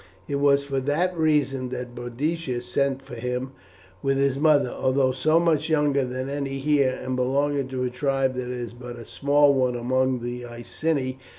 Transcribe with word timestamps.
It 0.27 0.37
was 0.37 0.63
for 0.63 0.79
that 0.79 1.15
reason 1.15 1.69
that 1.69 1.93
Boadicea 1.93 2.63
sent 2.63 3.03
for 3.03 3.13
him 3.13 3.51
with 4.01 4.17
his 4.17 4.39
mother, 4.39 4.71
although 4.71 5.11
so 5.11 5.39
much 5.39 5.69
younger 5.69 6.03
than 6.03 6.27
any 6.27 6.57
here, 6.57 6.99
and 7.03 7.15
belonging 7.15 7.67
to 7.67 7.83
a 7.83 7.91
tribe 7.91 8.33
that 8.33 8.49
is 8.49 8.73
but 8.73 8.95
a 8.97 9.05
small 9.05 9.53
one 9.53 9.75
among 9.75 10.21
the 10.23 10.43
Iceni. 10.47 11.19